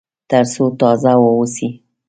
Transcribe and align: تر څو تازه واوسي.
تر 0.29 0.43
څو 0.53 0.65
تازه 0.79 1.13
واوسي. 1.21 1.69